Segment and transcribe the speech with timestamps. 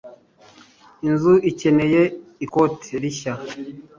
[1.07, 2.01] Inzu ikeneye
[2.45, 3.33] ikote rishya.